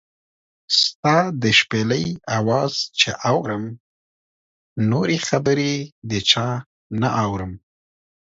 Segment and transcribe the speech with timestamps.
[0.79, 2.05] ستا د شپېلۍ
[2.37, 3.63] اواز چې اورم،
[4.91, 5.73] نورې خبرې
[6.09, 6.47] د چا
[6.99, 7.51] نۀ اورم